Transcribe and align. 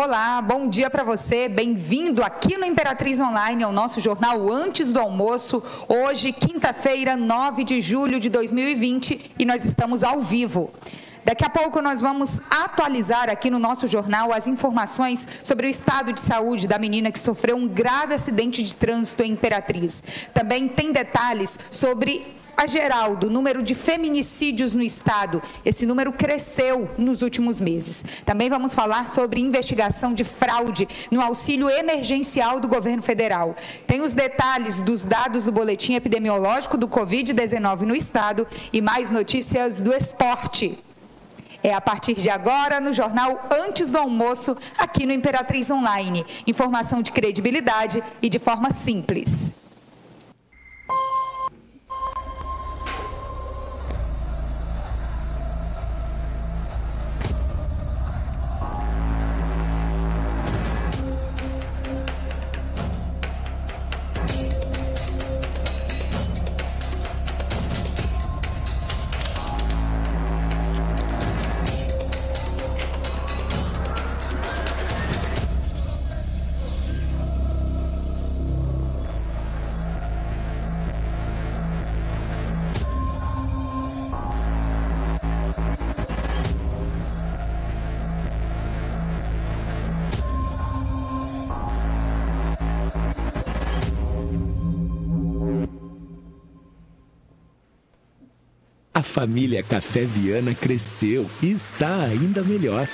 Olá, 0.00 0.40
bom 0.40 0.68
dia 0.68 0.88
para 0.88 1.02
você. 1.02 1.48
Bem-vindo 1.48 2.22
aqui 2.22 2.56
no 2.56 2.64
Imperatriz 2.64 3.18
Online, 3.18 3.64
ao 3.64 3.72
nosso 3.72 3.98
jornal 3.98 4.48
Antes 4.48 4.92
do 4.92 5.00
Almoço. 5.00 5.60
Hoje, 5.88 6.30
quinta-feira, 6.30 7.16
9 7.16 7.64
de 7.64 7.80
julho 7.80 8.20
de 8.20 8.30
2020, 8.30 9.32
e 9.36 9.44
nós 9.44 9.64
estamos 9.64 10.04
ao 10.04 10.20
vivo. 10.20 10.70
Daqui 11.24 11.44
a 11.44 11.50
pouco 11.50 11.82
nós 11.82 12.00
vamos 12.00 12.40
atualizar 12.48 13.28
aqui 13.28 13.50
no 13.50 13.58
nosso 13.58 13.88
jornal 13.88 14.32
as 14.32 14.46
informações 14.46 15.26
sobre 15.42 15.66
o 15.66 15.68
estado 15.68 16.12
de 16.12 16.20
saúde 16.20 16.68
da 16.68 16.78
menina 16.78 17.10
que 17.10 17.18
sofreu 17.18 17.56
um 17.56 17.66
grave 17.66 18.14
acidente 18.14 18.62
de 18.62 18.76
trânsito 18.76 19.24
em 19.24 19.32
Imperatriz. 19.32 20.04
Também 20.32 20.68
tem 20.68 20.92
detalhes 20.92 21.58
sobre 21.72 22.37
a 22.58 22.66
geral 22.66 23.14
do 23.14 23.30
número 23.30 23.62
de 23.62 23.72
feminicídios 23.72 24.74
no 24.74 24.82
estado. 24.82 25.40
Esse 25.64 25.86
número 25.86 26.12
cresceu 26.12 26.90
nos 26.98 27.22
últimos 27.22 27.60
meses. 27.60 28.04
Também 28.24 28.50
vamos 28.50 28.74
falar 28.74 29.06
sobre 29.06 29.40
investigação 29.40 30.12
de 30.12 30.24
fraude 30.24 30.88
no 31.08 31.20
auxílio 31.20 31.70
emergencial 31.70 32.58
do 32.58 32.66
governo 32.66 33.00
federal. 33.00 33.54
Tem 33.86 34.00
os 34.00 34.12
detalhes 34.12 34.80
dos 34.80 35.04
dados 35.04 35.44
do 35.44 35.52
boletim 35.52 35.94
epidemiológico 35.94 36.76
do 36.76 36.88
Covid-19 36.88 37.82
no 37.82 37.94
estado 37.94 38.44
e 38.72 38.80
mais 38.80 39.08
notícias 39.08 39.78
do 39.78 39.94
esporte. 39.94 40.76
É 41.62 41.72
a 41.72 41.80
partir 41.80 42.14
de 42.14 42.28
agora 42.28 42.80
no 42.80 42.92
jornal 42.92 43.48
Antes 43.50 43.88
do 43.88 43.98
Almoço, 43.98 44.56
aqui 44.76 45.06
no 45.06 45.12
Imperatriz 45.12 45.70
Online. 45.70 46.26
Informação 46.44 47.02
de 47.02 47.12
credibilidade 47.12 48.02
e 48.20 48.28
de 48.28 48.40
forma 48.40 48.70
simples. 48.70 49.52
Família 99.08 99.62
Café 99.62 100.04
Viana 100.04 100.54
cresceu 100.54 101.28
e 101.42 101.50
está 101.50 102.04
ainda 102.04 102.42
melhor. 102.42 102.86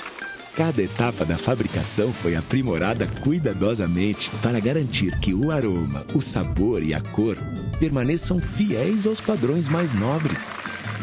Cada 0.55 0.81
etapa 0.81 1.25
da 1.25 1.37
fabricação 1.37 2.13
foi 2.13 2.35
aprimorada 2.35 3.05
cuidadosamente 3.21 4.31
para 4.41 4.59
garantir 4.59 5.19
que 5.19 5.33
o 5.33 5.51
aroma, 5.51 6.05
o 6.13 6.21
sabor 6.21 6.81
e 6.81 6.93
a 6.93 7.01
cor 7.01 7.37
permaneçam 7.77 8.39
fiéis 8.39 9.05
aos 9.05 9.19
padrões 9.19 9.67
mais 9.67 9.93
nobres. 9.93 10.53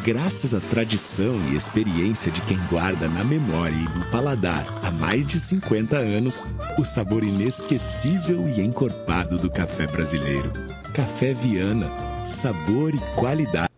Graças 0.03 0.55
à 0.55 0.61
tradição 0.61 1.39
e 1.51 1.55
experiência 1.55 2.33
de 2.33 2.41
quem 2.41 2.57
guarda 2.71 3.07
na 3.09 3.23
memória 3.23 3.77
e 3.77 3.99
no 3.99 4.05
paladar 4.07 4.65
há 4.83 4.91
mais 4.91 5.27
de 5.27 5.39
50 5.39 5.97
anos 5.97 6.49
o 6.79 6.85
sabor 6.85 7.23
inesquecível 7.23 8.49
e 8.49 8.63
encorpado 8.63 9.39
do 9.39 9.51
café 9.51 9.87
brasileiro. 9.87 10.51
Café 10.95 11.35
Viana, 11.35 11.89
sabor 12.25 12.95
e 12.95 12.99
qualidade. 13.15 13.72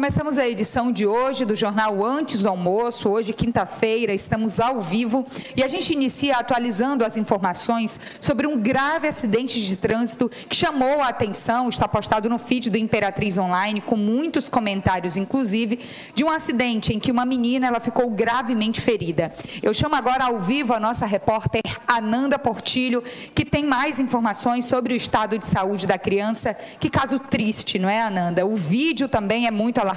Começamos 0.00 0.38
a 0.38 0.48
edição 0.48 0.90
de 0.90 1.06
hoje 1.06 1.44
do 1.44 1.54
jornal 1.54 2.02
Antes 2.02 2.40
do 2.40 2.48
Almoço. 2.48 3.06
Hoje, 3.06 3.34
quinta-feira, 3.34 4.14
estamos 4.14 4.58
ao 4.58 4.80
vivo 4.80 5.26
e 5.54 5.62
a 5.62 5.68
gente 5.68 5.92
inicia 5.92 6.36
atualizando 6.36 7.04
as 7.04 7.18
informações 7.18 8.00
sobre 8.18 8.46
um 8.46 8.58
grave 8.58 9.06
acidente 9.06 9.60
de 9.60 9.76
trânsito 9.76 10.30
que 10.48 10.56
chamou 10.56 11.02
a 11.02 11.08
atenção, 11.08 11.68
está 11.68 11.86
postado 11.86 12.30
no 12.30 12.38
feed 12.38 12.70
do 12.70 12.78
Imperatriz 12.78 13.36
Online, 13.36 13.82
com 13.82 13.94
muitos 13.94 14.48
comentários, 14.48 15.18
inclusive, 15.18 15.80
de 16.14 16.24
um 16.24 16.30
acidente 16.30 16.94
em 16.94 16.98
que 16.98 17.12
uma 17.12 17.26
menina 17.26 17.66
ela 17.66 17.78
ficou 17.78 18.08
gravemente 18.08 18.80
ferida. 18.80 19.30
Eu 19.62 19.74
chamo 19.74 19.96
agora 19.96 20.24
ao 20.24 20.40
vivo 20.40 20.72
a 20.72 20.80
nossa 20.80 21.04
repórter 21.04 21.60
Ananda 21.86 22.38
Portilho, 22.38 23.04
que 23.34 23.44
tem 23.44 23.64
mais 23.64 24.00
informações 24.00 24.64
sobre 24.64 24.94
o 24.94 24.96
estado 24.96 25.36
de 25.36 25.44
saúde 25.44 25.86
da 25.86 25.98
criança. 25.98 26.54
Que 26.54 26.88
caso 26.88 27.18
triste, 27.18 27.78
não 27.78 27.90
é, 27.90 28.00
Ananda? 28.00 28.46
O 28.46 28.56
vídeo 28.56 29.06
também 29.06 29.46
é 29.46 29.50
muito 29.50 29.76
alarmante. 29.78 29.89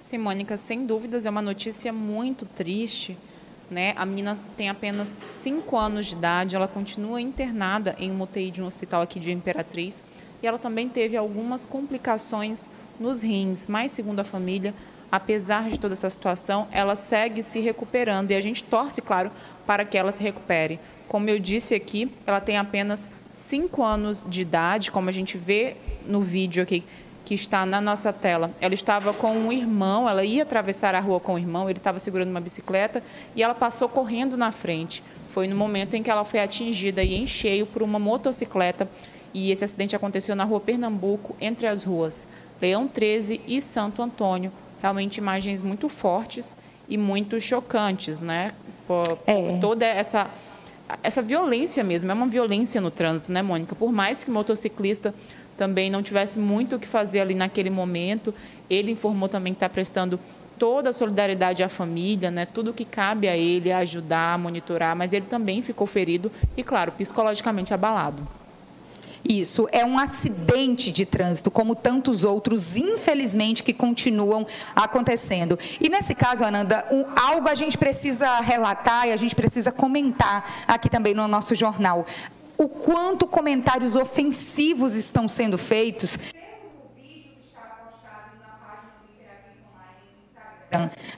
Sim, 0.00 0.18
Mônica, 0.18 0.58
sem 0.58 0.84
dúvidas 0.84 1.26
é 1.26 1.30
uma 1.30 1.40
notícia 1.40 1.92
muito 1.92 2.44
triste. 2.44 3.16
Né? 3.70 3.94
A 3.96 4.04
menina 4.04 4.36
tem 4.56 4.68
apenas 4.68 5.16
5 5.42 5.76
anos 5.76 6.06
de 6.06 6.14
idade, 6.14 6.56
ela 6.56 6.66
continua 6.66 7.20
internada 7.20 7.94
em 8.00 8.10
uma 8.10 8.24
UTI 8.24 8.50
de 8.50 8.62
um 8.62 8.66
hospital 8.66 9.02
aqui 9.02 9.20
de 9.20 9.30
Imperatriz 9.30 10.02
e 10.42 10.46
ela 10.46 10.58
também 10.58 10.88
teve 10.88 11.16
algumas 11.16 11.64
complicações 11.64 12.68
nos 12.98 13.22
rins, 13.22 13.66
mas 13.68 13.92
segundo 13.92 14.18
a 14.20 14.24
família, 14.24 14.74
apesar 15.10 15.70
de 15.70 15.78
toda 15.78 15.94
essa 15.94 16.10
situação, 16.10 16.66
ela 16.72 16.96
segue 16.96 17.42
se 17.42 17.60
recuperando 17.60 18.32
e 18.32 18.34
a 18.34 18.40
gente 18.40 18.64
torce, 18.64 19.00
claro, 19.00 19.30
para 19.64 19.84
que 19.84 19.96
ela 19.96 20.10
se 20.10 20.22
recupere. 20.22 20.80
Como 21.06 21.30
eu 21.30 21.38
disse 21.38 21.76
aqui, 21.76 22.10
ela 22.26 22.40
tem 22.40 22.56
apenas 22.56 23.08
5 23.32 23.82
anos 23.84 24.26
de 24.28 24.42
idade, 24.42 24.90
como 24.90 25.08
a 25.08 25.12
gente 25.12 25.38
vê 25.38 25.76
no 26.06 26.22
vídeo 26.22 26.62
aqui 26.62 26.84
que 27.26 27.34
está 27.34 27.66
na 27.66 27.80
nossa 27.80 28.12
tela. 28.12 28.52
Ela 28.60 28.72
estava 28.72 29.12
com 29.12 29.32
um 29.32 29.52
irmão, 29.52 30.08
ela 30.08 30.24
ia 30.24 30.44
atravessar 30.44 30.94
a 30.94 31.00
rua 31.00 31.18
com 31.18 31.34
o 31.34 31.38
irmão, 31.38 31.68
ele 31.68 31.78
estava 31.78 31.98
segurando 31.98 32.30
uma 32.30 32.40
bicicleta 32.40 33.02
e 33.34 33.42
ela 33.42 33.52
passou 33.52 33.88
correndo 33.88 34.36
na 34.36 34.52
frente. 34.52 35.02
Foi 35.30 35.48
no 35.48 35.56
momento 35.56 35.94
em 35.94 36.04
que 36.04 36.10
ela 36.10 36.24
foi 36.24 36.38
atingida 36.38 37.02
e 37.02 37.16
em 37.16 37.26
cheio 37.26 37.66
por 37.66 37.82
uma 37.82 37.98
motocicleta 37.98 38.88
e 39.34 39.50
esse 39.50 39.64
acidente 39.64 39.96
aconteceu 39.96 40.36
na 40.36 40.44
rua 40.44 40.60
Pernambuco, 40.60 41.36
entre 41.40 41.66
as 41.66 41.82
ruas 41.82 42.28
Leão 42.62 42.86
13 42.86 43.40
e 43.46 43.60
Santo 43.60 44.00
Antônio. 44.00 44.52
Realmente 44.80 45.18
imagens 45.18 45.62
muito 45.62 45.88
fortes 45.88 46.56
e 46.88 46.96
muito 46.96 47.40
chocantes, 47.40 48.22
né? 48.22 48.52
Por, 48.86 49.18
é. 49.26 49.48
por 49.48 49.60
toda 49.60 49.84
essa 49.84 50.30
essa 51.02 51.20
violência 51.20 51.82
mesmo, 51.82 52.10
é 52.12 52.14
uma 52.14 52.28
violência 52.28 52.80
no 52.80 52.92
trânsito, 52.92 53.32
né, 53.32 53.42
Mônica? 53.42 53.74
Por 53.74 53.90
mais 53.90 54.22
que 54.22 54.30
o 54.30 54.32
motociclista 54.32 55.12
também 55.56 55.90
não 55.90 56.02
tivesse 56.02 56.38
muito 56.38 56.76
o 56.76 56.78
que 56.78 56.86
fazer 56.86 57.20
ali 57.20 57.34
naquele 57.34 57.70
momento. 57.70 58.34
Ele 58.68 58.92
informou 58.92 59.28
também 59.28 59.52
que 59.52 59.56
está 59.56 59.68
prestando 59.68 60.18
toda 60.58 60.90
a 60.90 60.92
solidariedade 60.92 61.62
à 61.62 61.68
família, 61.68 62.30
né? 62.30 62.46
tudo 62.46 62.72
que 62.72 62.84
cabe 62.84 63.28
a 63.28 63.36
ele, 63.36 63.72
ajudar, 63.72 64.38
monitorar, 64.38 64.96
mas 64.96 65.12
ele 65.12 65.26
também 65.26 65.62
ficou 65.62 65.86
ferido 65.86 66.30
e, 66.56 66.62
claro, 66.62 66.92
psicologicamente 66.92 67.74
abalado. 67.74 68.26
Isso 69.28 69.68
é 69.72 69.84
um 69.84 69.98
acidente 69.98 70.92
de 70.92 71.04
trânsito, 71.04 71.50
como 71.50 71.74
tantos 71.74 72.22
outros, 72.22 72.76
infelizmente, 72.76 73.62
que 73.62 73.72
continuam 73.72 74.46
acontecendo. 74.74 75.58
E 75.80 75.88
nesse 75.88 76.14
caso, 76.14 76.44
Ananda, 76.44 76.86
um, 76.92 77.04
algo 77.18 77.48
a 77.48 77.54
gente 77.54 77.76
precisa 77.76 78.38
relatar 78.40 79.08
e 79.08 79.12
a 79.12 79.16
gente 79.16 79.34
precisa 79.34 79.72
comentar 79.72 80.64
aqui 80.68 80.88
também 80.88 81.12
no 81.12 81.26
nosso 81.26 81.56
jornal 81.56 82.06
o 82.58 82.68
quanto 82.68 83.26
comentários 83.26 83.96
ofensivos 83.96 84.94
estão 84.94 85.28
sendo 85.28 85.58
feitos 85.58 86.18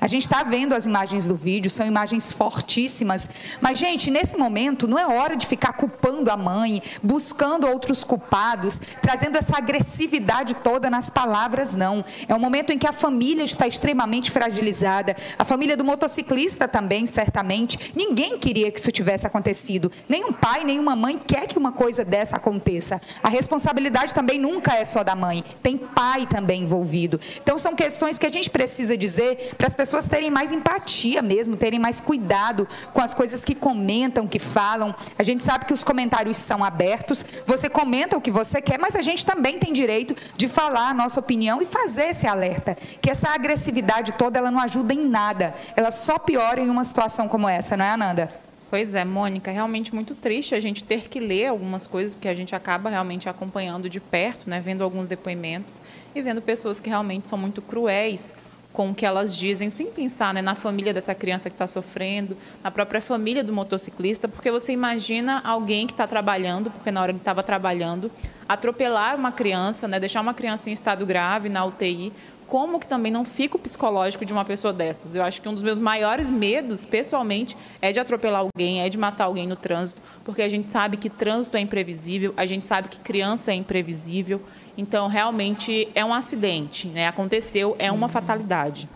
A 0.01 0.07
gente 0.07 0.23
está 0.23 0.43
vendo 0.43 0.75
as 0.75 0.87
imagens 0.87 1.27
do 1.27 1.35
vídeo, 1.35 1.71
são 1.71 1.87
imagens 1.87 2.33
fortíssimas. 2.33 3.29
Mas, 3.61 3.79
gente, 3.79 4.11
nesse 4.11 4.37
momento 4.37 4.87
não 4.87 4.99
é 4.99 5.07
hora 5.07 5.37
de 5.37 5.47
ficar 5.47 5.73
culpando 5.73 6.31
a 6.31 6.37
mãe, 6.37 6.83
buscando 7.03 7.67
outros 7.67 8.05
culpados, 8.05 8.81
trazendo 9.01 9.37
essa 9.37 9.57
agressividade 9.57 10.55
toda 10.55 10.91
nas 10.91 11.11
palavras, 11.11 11.75
não. 11.75 12.05
É 12.29 12.35
um 12.35 12.39
momento 12.39 12.73
em 12.73 12.79
que 12.79 12.87
a 12.87 12.93
família 12.93 13.45
está 13.45 13.67
extremamente 13.67 14.31
fragilizada, 14.31 15.17
a 15.39 15.45
família 15.45 15.77
do 15.77 15.85
motociclista 15.85 16.67
também, 16.69 17.07
certamente. 17.07 17.93
Ninguém 17.95 18.39
queria 18.39 18.71
que 18.71 18.81
isso 18.81 18.93
tivesse 18.93 19.27
acontecido. 19.27 19.91
Nenhum 20.09 20.33
pai, 20.33 20.65
nenhuma 20.65 20.95
mãe 20.95 21.19
quer 21.19 21.47
que 21.47 21.59
uma 21.59 21.73
coisa 21.73 22.05
dessa 22.05 22.37
aconteça. 22.37 23.01
A 23.23 23.29
responsabilidade 23.29 24.15
também 24.15 24.39
nunca 24.39 24.75
é 24.75 24.85
só 24.85 25.03
da 25.03 25.15
mãe, 25.15 25.45
tem 25.63 25.77
pai 25.77 26.27
também 26.27 26.63
envolvido. 26.63 27.21
Então, 27.43 27.59
são 27.59 27.75
questões 27.75 28.19
que 28.19 28.27
a 28.27 28.31
gente 28.31 28.51
precisa 28.51 28.97
dizer 28.97 29.48
para 29.57 29.67
as 29.67 29.75
pessoas 29.75 30.07
terem 30.07 30.31
mais 30.31 30.53
empatia 30.53 31.23
mesmo, 31.23 31.57
terem 31.57 31.79
mais 31.79 32.01
cuidado 32.01 32.69
com 32.93 33.01
as 33.01 33.15
coisas 33.15 33.45
que 33.45 33.55
comentam, 33.55 34.27
que 34.27 34.39
falam. 34.39 34.95
A 35.19 35.23
gente 35.23 35.43
sabe 35.43 35.65
que 35.65 35.73
os 35.73 35.85
comentários 35.85 36.37
são 36.37 36.65
abertos, 36.65 37.25
você 37.47 37.69
comenta 37.69 38.17
o 38.17 38.21
que 38.21 38.31
você 38.31 38.61
quer, 38.61 38.79
mas 38.79 38.97
a 38.97 39.03
gente 39.03 39.25
também 39.25 39.59
tem 39.59 39.73
direito 39.73 40.15
de 40.37 40.49
falar 40.49 40.91
a 40.91 40.95
nossa 40.95 41.21
opinião 41.21 41.63
e 41.63 41.65
fazer 41.65 42.11
esse 42.11 42.27
alerta, 42.27 42.77
que 43.01 43.11
essa 43.11 43.31
agressividade 43.31 44.13
toda 44.13 44.39
ela 44.39 44.51
não 44.51 44.61
ajuda 44.61 44.93
em 44.93 45.09
nada, 45.09 45.55
ela 45.77 45.91
só 45.91 46.19
piora 46.19 46.61
em 46.61 46.69
uma 46.69 46.85
situação 46.85 47.29
como 47.29 47.49
essa, 47.49 47.77
não 47.77 47.85
é, 47.85 47.91
Ananda? 47.91 48.49
Pois 48.71 48.95
é, 48.95 49.03
Mônica, 49.03 49.51
realmente 49.51 49.95
muito 49.95 50.15
triste 50.15 50.55
a 50.55 50.61
gente 50.61 50.85
ter 50.85 51.09
que 51.09 51.19
ler 51.19 51.47
algumas 51.47 51.87
coisas 51.87 52.15
que 52.15 52.29
a 52.29 52.35
gente 52.35 52.55
acaba 52.55 52.91
realmente 52.91 53.27
acompanhando 53.27 53.89
de 53.89 53.99
perto, 53.99 54.51
né, 54.51 54.61
vendo 54.61 54.85
alguns 54.85 55.07
depoimentos 55.07 55.81
e 56.15 56.21
vendo 56.21 56.43
pessoas 56.43 56.79
que 56.79 56.91
realmente 56.91 57.29
são 57.29 57.39
muito 57.39 57.63
cruéis 57.63 58.35
com 58.79 58.91
o 58.91 58.95
que 58.95 59.05
elas 59.05 59.37
dizem, 59.37 59.69
sem 59.71 59.89
pensar 59.89 60.33
né, 60.33 60.41
na 60.41 60.55
família 60.55 60.95
dessa 60.95 61.13
criança 61.13 61.51
que 61.51 61.55
está 61.55 61.67
sofrendo, 61.67 62.37
na 62.63 62.71
própria 62.71 63.01
família 63.01 63.43
do 63.43 63.53
motociclista, 63.53 64.29
porque 64.29 64.53
você 64.53 64.71
imagina 64.71 65.41
alguém 65.45 65.85
que 65.85 65.93
está 65.93 66.07
trabalhando, 66.07 66.71
porque 66.71 66.93
na 66.93 67.03
hora 67.03 67.11
ele 67.11 67.19
estava 67.19 67.43
trabalhando, 67.43 68.09
atropelar 68.49 69.17
uma 69.17 69.33
criança, 69.33 69.89
né, 69.89 69.99
deixar 69.99 70.21
uma 70.21 70.33
criança 70.33 70.71
em 70.71 70.73
estado 70.73 71.05
grave 71.05 71.49
na 71.49 71.65
UTI, 71.65 72.13
como 72.47 72.79
que 72.79 72.87
também 72.87 73.11
não 73.11 73.25
fica 73.25 73.57
o 73.57 73.59
psicológico 73.59 74.25
de 74.25 74.33
uma 74.33 74.45
pessoa 74.45 74.73
dessas. 74.73 75.17
Eu 75.17 75.25
acho 75.25 75.43
que 75.43 75.49
um 75.49 75.55
dos 75.55 75.65
meus 75.65 75.81
maiores 75.81 76.31
medos, 76.31 76.87
pessoalmente, 76.87 77.57
é 77.83 77.91
de 77.91 77.99
atropelar 77.99 78.43
alguém, 78.43 78.81
é 78.81 78.89
de 78.89 78.97
matar 78.97 79.25
alguém 79.25 79.49
no 79.49 79.57
trânsito, 79.57 80.01
porque 80.25 80.41
a 80.41 80.49
gente 80.49 80.71
sabe 80.71 80.97
que 80.97 81.11
trânsito 81.11 81.57
é 81.57 81.61
imprevisível, 81.61 82.33
a 82.37 82.47
gente 82.47 82.65
sabe 82.65 82.89
que 82.89 83.01
criança 83.01 83.51
é 83.51 83.55
imprevisível. 83.55 84.41
Então, 84.79 85.09
realmente 85.09 85.89
é 85.93 86.05
um 86.05 86.15
acidente, 86.15 86.87
né? 86.87 87.09
Aconteceu, 87.09 87.75
é 87.81 87.91
uma 87.91 88.09
fatalidade. 88.09 88.89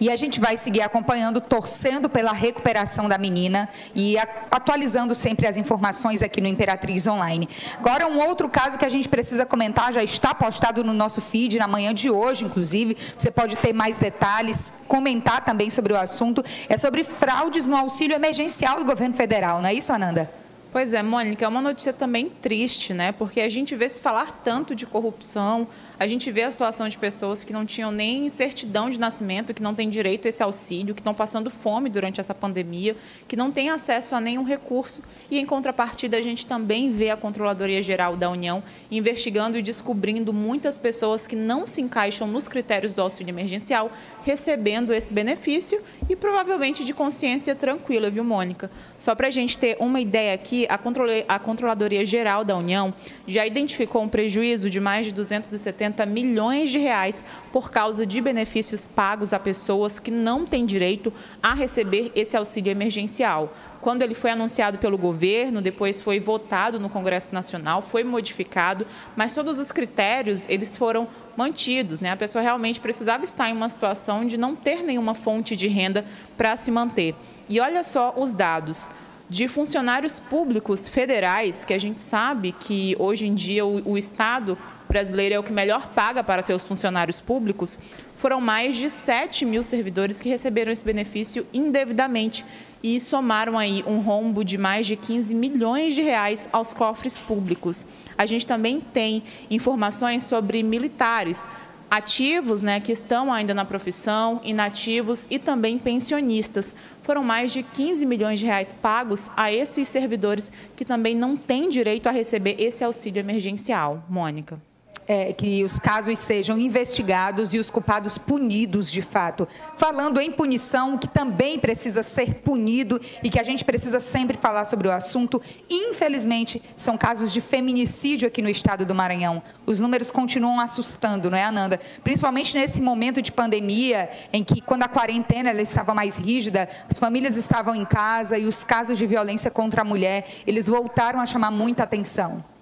E 0.00 0.10
a 0.10 0.16
gente 0.16 0.40
vai 0.40 0.56
seguir 0.56 0.80
acompanhando, 0.80 1.38
torcendo 1.38 2.08
pela 2.08 2.32
recuperação 2.32 3.06
da 3.06 3.18
menina 3.18 3.68
e 3.94 4.16
atualizando 4.50 5.14
sempre 5.14 5.46
as 5.46 5.58
informações 5.58 6.22
aqui 6.22 6.40
no 6.40 6.46
Imperatriz 6.46 7.06
Online. 7.06 7.46
Agora, 7.78 8.06
um 8.06 8.18
outro 8.26 8.48
caso 8.48 8.78
que 8.78 8.86
a 8.86 8.88
gente 8.88 9.06
precisa 9.06 9.44
comentar, 9.44 9.92
já 9.92 10.02
está 10.02 10.34
postado 10.34 10.82
no 10.82 10.94
nosso 10.94 11.20
feed 11.20 11.58
na 11.58 11.68
manhã 11.68 11.92
de 11.92 12.10
hoje, 12.10 12.46
inclusive. 12.46 12.96
Você 13.18 13.30
pode 13.30 13.56
ter 13.56 13.74
mais 13.74 13.98
detalhes, 13.98 14.72
comentar 14.88 15.44
também 15.44 15.68
sobre 15.68 15.92
o 15.92 15.96
assunto. 15.98 16.42
É 16.70 16.78
sobre 16.78 17.04
fraudes 17.04 17.66
no 17.66 17.76
auxílio 17.76 18.14
emergencial 18.14 18.78
do 18.78 18.84
governo 18.84 19.14
federal, 19.14 19.60
não 19.60 19.68
é 19.68 19.74
isso, 19.74 19.92
Ananda? 19.92 20.45
Pois 20.76 20.92
é, 20.92 21.02
Mônica, 21.02 21.42
é 21.42 21.48
uma 21.48 21.62
notícia 21.62 21.90
também 21.90 22.28
triste, 22.28 22.92
né? 22.92 23.10
Porque 23.10 23.40
a 23.40 23.48
gente 23.48 23.74
vê 23.74 23.88
se 23.88 23.98
falar 23.98 24.42
tanto 24.44 24.74
de 24.74 24.84
corrupção, 24.84 25.66
a 25.98 26.06
gente 26.06 26.30
vê 26.30 26.42
a 26.42 26.50
situação 26.50 26.88
de 26.88 26.98
pessoas 26.98 27.42
que 27.42 27.52
não 27.52 27.64
tinham 27.64 27.90
nem 27.90 28.28
certidão 28.28 28.90
de 28.90 29.00
nascimento, 29.00 29.54
que 29.54 29.62
não 29.62 29.74
têm 29.74 29.88
direito 29.88 30.26
a 30.26 30.28
esse 30.28 30.42
auxílio, 30.42 30.94
que 30.94 31.00
estão 31.00 31.14
passando 31.14 31.50
fome 31.50 31.88
durante 31.88 32.20
essa 32.20 32.34
pandemia, 32.34 32.94
que 33.26 33.36
não 33.36 33.50
têm 33.50 33.70
acesso 33.70 34.14
a 34.14 34.20
nenhum 34.20 34.44
recurso. 34.44 35.00
E, 35.30 35.38
em 35.38 35.46
contrapartida, 35.46 36.18
a 36.18 36.20
gente 36.20 36.44
também 36.44 36.92
vê 36.92 37.08
a 37.10 37.16
Controladoria 37.16 37.82
Geral 37.82 38.14
da 38.16 38.28
União 38.28 38.62
investigando 38.90 39.56
e 39.56 39.62
descobrindo 39.62 40.32
muitas 40.32 40.76
pessoas 40.76 41.26
que 41.26 41.34
não 41.34 41.64
se 41.64 41.80
encaixam 41.80 42.26
nos 42.26 42.46
critérios 42.46 42.92
do 42.92 43.00
auxílio 43.00 43.30
emergencial, 43.30 43.90
recebendo 44.22 44.92
esse 44.92 45.12
benefício 45.12 45.80
e 46.08 46.14
provavelmente 46.14 46.84
de 46.84 46.92
consciência 46.92 47.54
tranquila, 47.54 48.10
viu, 48.10 48.24
Mônica? 48.24 48.70
Só 48.98 49.14
para 49.14 49.28
a 49.28 49.30
gente 49.30 49.58
ter 49.58 49.76
uma 49.80 50.00
ideia 50.00 50.34
aqui, 50.34 50.66
a 50.68 51.38
Controladoria 51.38 52.04
Geral 52.04 52.44
da 52.44 52.56
União 52.56 52.92
já 53.26 53.46
identificou 53.46 54.02
um 54.02 54.08
prejuízo 54.08 54.68
de 54.68 54.80
mais 54.80 55.06
de 55.06 55.12
270 55.12 55.85
170 55.86 56.06
milhões 56.06 56.70
de 56.70 56.78
reais 56.78 57.24
por 57.52 57.70
causa 57.70 58.06
de 58.06 58.20
benefícios 58.20 58.86
pagos 58.86 59.32
a 59.32 59.38
pessoas 59.38 59.98
que 59.98 60.10
não 60.10 60.44
têm 60.44 60.66
direito 60.66 61.12
a 61.42 61.54
receber 61.54 62.12
esse 62.14 62.36
auxílio 62.36 62.70
emergencial. 62.70 63.52
Quando 63.80 64.02
ele 64.02 64.14
foi 64.14 64.30
anunciado 64.30 64.78
pelo 64.78 64.98
governo, 64.98 65.62
depois 65.62 66.00
foi 66.00 66.18
votado 66.18 66.80
no 66.80 66.88
Congresso 66.88 67.32
Nacional, 67.32 67.80
foi 67.80 68.02
modificado, 68.02 68.86
mas 69.14 69.34
todos 69.34 69.58
os 69.58 69.70
critérios 69.70 70.48
eles 70.48 70.76
foram 70.76 71.06
mantidos. 71.36 72.00
Né? 72.00 72.10
A 72.10 72.16
pessoa 72.16 72.42
realmente 72.42 72.80
precisava 72.80 73.24
estar 73.24 73.48
em 73.48 73.52
uma 73.52 73.68
situação 73.68 74.26
de 74.26 74.36
não 74.36 74.56
ter 74.56 74.82
nenhuma 74.82 75.14
fonte 75.14 75.54
de 75.54 75.68
renda 75.68 76.04
para 76.36 76.56
se 76.56 76.70
manter. 76.70 77.14
E 77.48 77.60
olha 77.60 77.84
só 77.84 78.14
os 78.16 78.34
dados 78.34 78.90
de 79.28 79.48
funcionários 79.48 80.20
públicos 80.20 80.88
federais, 80.88 81.64
que 81.64 81.74
a 81.74 81.78
gente 81.78 82.00
sabe 82.00 82.52
que 82.52 82.94
hoje 82.98 83.26
em 83.26 83.34
dia 83.34 83.66
o, 83.66 83.92
o 83.92 83.98
Estado 83.98 84.56
brasileiro 84.88 85.34
é 85.34 85.38
o 85.38 85.42
que 85.42 85.52
melhor 85.52 85.88
paga 85.88 86.22
para 86.22 86.42
seus 86.42 86.64
funcionários 86.64 87.20
públicos, 87.20 87.78
foram 88.16 88.40
mais 88.40 88.76
de 88.76 88.88
7 88.88 89.44
mil 89.44 89.62
servidores 89.62 90.20
que 90.20 90.28
receberam 90.28 90.72
esse 90.72 90.84
benefício 90.84 91.46
indevidamente 91.52 92.44
e 92.82 93.00
somaram 93.00 93.58
aí 93.58 93.82
um 93.86 93.98
rombo 93.98 94.44
de 94.44 94.56
mais 94.56 94.86
de 94.86 94.96
15 94.96 95.34
milhões 95.34 95.94
de 95.94 96.02
reais 96.02 96.48
aos 96.52 96.72
cofres 96.72 97.18
públicos. 97.18 97.86
A 98.16 98.26
gente 98.26 98.46
também 98.46 98.80
tem 98.80 99.22
informações 99.50 100.24
sobre 100.24 100.62
militares 100.62 101.48
ativos, 101.90 102.62
né, 102.62 102.80
que 102.80 102.92
estão 102.92 103.32
ainda 103.32 103.54
na 103.54 103.64
profissão, 103.64 104.40
inativos 104.44 105.26
e 105.30 105.38
também 105.38 105.78
pensionistas. 105.78 106.74
Foram 107.06 107.22
mais 107.22 107.52
de 107.52 107.62
15 107.62 108.04
milhões 108.04 108.40
de 108.40 108.46
reais 108.46 108.72
pagos 108.72 109.30
a 109.36 109.52
esses 109.52 109.86
servidores 109.86 110.50
que 110.74 110.84
também 110.84 111.14
não 111.14 111.36
têm 111.36 111.68
direito 111.68 112.08
a 112.08 112.10
receber 112.10 112.56
esse 112.58 112.82
auxílio 112.82 113.20
emergencial. 113.20 114.04
Mônica 114.10 114.60
é, 115.06 115.32
que 115.32 115.62
os 115.62 115.78
casos 115.78 116.18
sejam 116.18 116.58
investigados 116.58 117.54
e 117.54 117.58
os 117.58 117.70
culpados 117.70 118.18
punidos 118.18 118.90
de 118.90 119.02
fato. 119.02 119.46
Falando 119.76 120.20
em 120.20 120.30
punição, 120.30 120.98
que 120.98 121.08
também 121.08 121.58
precisa 121.58 122.02
ser 122.02 122.34
punido 122.34 123.00
e 123.22 123.30
que 123.30 123.38
a 123.38 123.42
gente 123.42 123.64
precisa 123.64 124.00
sempre 124.00 124.36
falar 124.36 124.64
sobre 124.64 124.88
o 124.88 124.92
assunto, 124.92 125.40
infelizmente, 125.70 126.62
são 126.76 126.98
casos 126.98 127.32
de 127.32 127.40
feminicídio 127.40 128.26
aqui 128.26 128.42
no 128.42 128.48
estado 128.48 128.84
do 128.84 128.94
Maranhão. 128.94 129.42
Os 129.64 129.78
números 129.78 130.10
continuam 130.10 130.60
assustando, 130.60 131.30
não 131.30 131.38
é, 131.38 131.44
Ananda? 131.44 131.80
Principalmente 132.02 132.56
nesse 132.56 132.80
momento 132.80 133.22
de 133.22 133.32
pandemia, 133.32 134.08
em 134.32 134.42
que, 134.42 134.60
quando 134.60 134.82
a 134.82 134.88
quarentena 134.88 135.52
estava 135.60 135.94
mais 135.94 136.16
rígida, 136.16 136.68
as 136.88 136.98
famílias 136.98 137.36
estavam 137.36 137.74
em 137.74 137.84
casa 137.84 138.38
e 138.38 138.46
os 138.46 138.64
casos 138.64 138.98
de 138.98 139.06
violência 139.06 139.50
contra 139.50 139.82
a 139.82 139.84
mulher, 139.84 140.28
eles 140.46 140.66
voltaram 140.66 141.20
a 141.20 141.26
chamar 141.26 141.50
muita 141.50 141.82
atenção. 141.82 142.55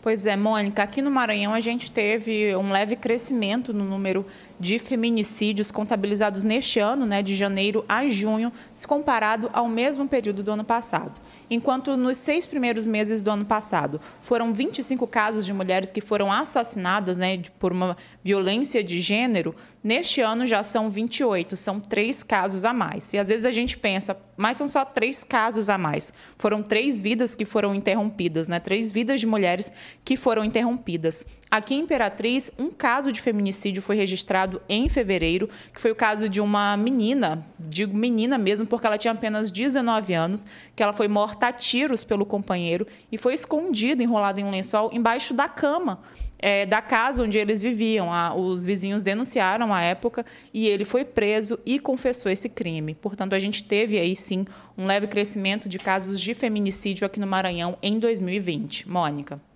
Pois 0.00 0.24
é, 0.26 0.36
Mônica, 0.36 0.80
aqui 0.80 1.02
no 1.02 1.10
Maranhão 1.10 1.52
a 1.52 1.60
gente 1.60 1.90
teve 1.90 2.54
um 2.54 2.70
leve 2.70 2.94
crescimento 2.94 3.74
no 3.74 3.84
número 3.84 4.24
de 4.58 4.78
feminicídios 4.78 5.72
contabilizados 5.72 6.44
neste 6.44 6.78
ano, 6.78 7.04
né, 7.04 7.20
de 7.20 7.34
janeiro 7.34 7.84
a 7.88 8.06
junho, 8.08 8.52
se 8.72 8.86
comparado 8.86 9.50
ao 9.52 9.66
mesmo 9.66 10.06
período 10.06 10.40
do 10.42 10.52
ano 10.52 10.64
passado 10.64 11.20
enquanto 11.50 11.96
nos 11.96 12.16
seis 12.16 12.46
primeiros 12.46 12.86
meses 12.86 13.22
do 13.22 13.30
ano 13.30 13.44
passado 13.44 14.00
foram 14.22 14.52
25 14.52 15.06
casos 15.06 15.46
de 15.46 15.52
mulheres 15.52 15.92
que 15.92 16.00
foram 16.00 16.32
assassinadas 16.32 17.16
né, 17.16 17.40
por 17.58 17.72
uma 17.72 17.96
violência 18.22 18.82
de 18.84 19.00
gênero, 19.00 19.54
neste 19.82 20.20
ano 20.20 20.46
já 20.46 20.62
são 20.62 20.90
28, 20.90 21.56
são 21.56 21.80
três 21.80 22.22
casos 22.22 22.64
a 22.64 22.72
mais. 22.72 23.12
E 23.12 23.18
às 23.18 23.28
vezes 23.28 23.44
a 23.44 23.50
gente 23.50 23.76
pensa, 23.76 24.16
mas 24.36 24.56
são 24.56 24.68
só 24.68 24.84
três 24.84 25.24
casos 25.24 25.70
a 25.70 25.78
mais. 25.78 26.12
Foram 26.36 26.62
três 26.62 27.00
vidas 27.00 27.34
que 27.34 27.44
foram 27.44 27.74
interrompidas, 27.74 28.48
né? 28.48 28.60
três 28.60 28.90
vidas 28.90 29.20
de 29.20 29.26
mulheres 29.26 29.72
que 30.04 30.16
foram 30.16 30.44
interrompidas. 30.44 31.24
Aqui 31.50 31.74
em 31.74 31.80
Imperatriz, 31.80 32.50
um 32.58 32.70
caso 32.70 33.10
de 33.10 33.22
feminicídio 33.22 33.80
foi 33.80 33.96
registrado 33.96 34.60
em 34.68 34.88
fevereiro, 34.90 35.48
que 35.72 35.80
foi 35.80 35.90
o 35.90 35.94
caso 35.94 36.28
de 36.28 36.42
uma 36.42 36.76
menina, 36.76 37.46
digo 37.58 37.96
menina 37.96 38.36
mesmo, 38.36 38.66
porque 38.66 38.86
ela 38.86 38.98
tinha 38.98 39.12
apenas 39.12 39.50
19 39.50 40.12
anos, 40.12 40.46
que 40.76 40.82
ela 40.82 40.92
foi 40.92 41.08
morta 41.08 41.37
a 41.46 41.52
tiros 41.52 42.02
pelo 42.02 42.26
companheiro 42.26 42.86
e 43.10 43.16
foi 43.16 43.34
escondida, 43.34 44.02
enrolada 44.02 44.40
em 44.40 44.44
um 44.44 44.50
lençol, 44.50 44.90
embaixo 44.92 45.32
da 45.32 45.48
cama 45.48 46.00
é, 46.38 46.64
da 46.64 46.80
casa 46.80 47.22
onde 47.22 47.38
eles 47.38 47.60
viviam. 47.60 48.08
os 48.36 48.64
vizinhos 48.64 49.02
denunciaram 49.02 49.72
à 49.74 49.82
época 49.82 50.24
e 50.52 50.66
ele 50.66 50.84
foi 50.84 51.04
preso 51.04 51.58
e 51.66 51.78
confessou 51.78 52.30
esse 52.30 52.48
crime. 52.48 52.94
Portanto, 52.94 53.34
a 53.34 53.38
gente 53.38 53.64
teve 53.64 53.98
aí 53.98 54.14
sim 54.14 54.44
um 54.76 54.86
leve 54.86 55.06
crescimento 55.06 55.68
de 55.68 55.78
casos 55.78 56.20
de 56.20 56.34
feminicídio 56.34 57.06
aqui 57.06 57.18
no 57.18 57.26
Maranhão 57.26 57.76
em 57.82 57.98
2020. 57.98 58.88
Mônica. 58.88 59.47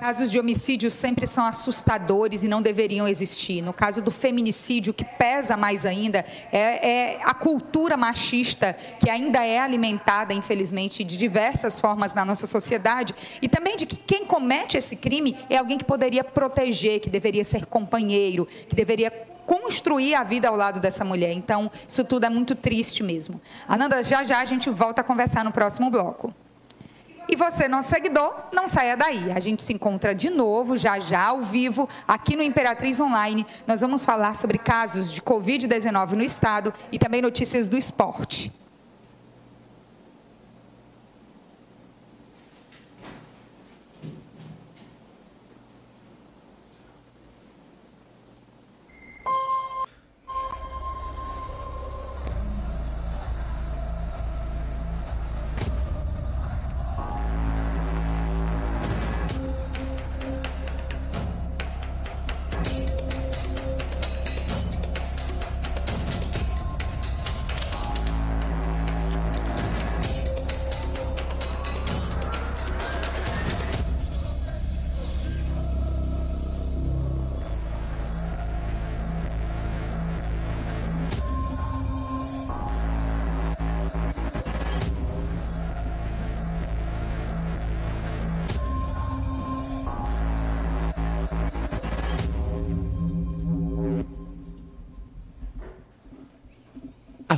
Casos 0.00 0.30
de 0.30 0.40
homicídio 0.40 0.90
sempre 0.90 1.26
são 1.26 1.44
assustadores 1.44 2.42
e 2.42 2.48
não 2.48 2.62
deveriam 2.62 3.06
existir. 3.06 3.60
No 3.60 3.70
caso 3.70 4.00
do 4.00 4.10
feminicídio, 4.10 4.94
que 4.94 5.04
pesa 5.04 5.58
mais 5.58 5.84
ainda 5.84 6.24
é, 6.50 6.88
é, 6.88 7.18
a 7.22 7.34
cultura 7.34 7.98
machista 7.98 8.74
que 8.98 9.10
ainda 9.10 9.44
é 9.44 9.58
alimentada, 9.58 10.32
infelizmente, 10.32 11.04
de 11.04 11.18
diversas 11.18 11.78
formas 11.78 12.14
na 12.14 12.24
nossa 12.24 12.46
sociedade 12.46 13.14
e 13.42 13.48
também 13.48 13.76
de 13.76 13.84
que 13.84 13.94
quem 13.94 14.24
comete 14.24 14.78
esse 14.78 14.96
crime 14.96 15.36
é 15.50 15.58
alguém 15.58 15.76
que 15.76 15.84
poderia 15.84 16.24
proteger, 16.24 17.00
que 17.00 17.10
deveria 17.10 17.44
ser 17.44 17.66
companheiro, 17.66 18.48
que 18.70 18.74
deveria 18.74 19.10
construir 19.44 20.14
a 20.14 20.24
vida 20.24 20.48
ao 20.48 20.56
lado 20.56 20.80
dessa 20.80 21.04
mulher. 21.04 21.32
Então, 21.32 21.70
isso 21.86 22.02
tudo 22.04 22.24
é 22.24 22.30
muito 22.30 22.54
triste 22.54 23.02
mesmo. 23.02 23.38
Ananda, 23.68 24.02
já 24.02 24.24
já 24.24 24.40
a 24.40 24.46
gente 24.46 24.70
volta 24.70 25.02
a 25.02 25.04
conversar 25.04 25.44
no 25.44 25.52
próximo 25.52 25.90
bloco. 25.90 26.32
E 27.32 27.36
você, 27.36 27.68
nosso 27.68 27.90
seguidor, 27.90 28.34
não 28.52 28.66
saia 28.66 28.96
daí. 28.96 29.30
A 29.30 29.38
gente 29.38 29.62
se 29.62 29.72
encontra 29.72 30.12
de 30.12 30.28
novo, 30.28 30.76
já 30.76 30.98
já, 30.98 31.26
ao 31.26 31.40
vivo, 31.40 31.88
aqui 32.06 32.34
no 32.34 32.42
Imperatriz 32.42 32.98
Online. 32.98 33.46
Nós 33.68 33.82
vamos 33.82 34.04
falar 34.04 34.34
sobre 34.34 34.58
casos 34.58 35.12
de 35.12 35.22
Covid-19 35.22 36.14
no 36.14 36.24
estado 36.24 36.74
e 36.90 36.98
também 36.98 37.22
notícias 37.22 37.68
do 37.68 37.78
esporte. 37.78 38.59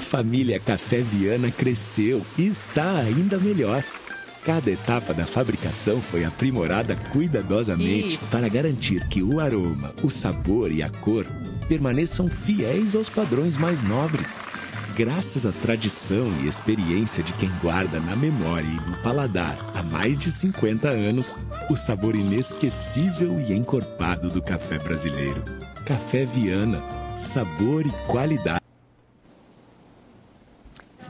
Família 0.02 0.60
Café 0.60 1.00
Viana 1.00 1.50
cresceu 1.50 2.20
e 2.36 2.46
está 2.46 2.98
ainda 2.98 3.38
melhor. 3.38 3.82
Cada 4.44 4.70
etapa 4.70 5.14
da 5.14 5.24
fabricação 5.24 6.02
foi 6.02 6.24
aprimorada 6.24 6.96
cuidadosamente 7.12 8.16
Isso. 8.16 8.26
para 8.26 8.48
garantir 8.48 9.06
que 9.08 9.22
o 9.22 9.38
aroma, 9.38 9.94
o 10.02 10.10
sabor 10.10 10.72
e 10.72 10.82
a 10.82 10.90
cor 10.90 11.24
permaneçam 11.68 12.26
fiéis 12.28 12.96
aos 12.96 13.08
padrões 13.08 13.56
mais 13.56 13.82
nobres. 13.82 14.40
Graças 14.96 15.46
à 15.46 15.52
tradição 15.52 16.30
e 16.42 16.48
experiência 16.48 17.22
de 17.22 17.32
quem 17.34 17.48
guarda 17.62 17.98
na 18.00 18.14
memória 18.16 18.66
e 18.66 18.90
no 18.90 18.96
paladar 18.98 19.56
há 19.74 19.82
mais 19.82 20.18
de 20.18 20.30
50 20.30 20.88
anos 20.88 21.38
o 21.70 21.76
sabor 21.76 22.14
inesquecível 22.14 23.40
e 23.40 23.54
encorpado 23.54 24.28
do 24.28 24.42
café 24.42 24.78
brasileiro. 24.78 25.42
Café 25.86 26.24
Viana, 26.26 26.82
sabor 27.16 27.86
e 27.86 27.90
qualidade. 28.06 28.61